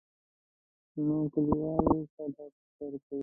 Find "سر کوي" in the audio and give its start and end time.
2.75-3.17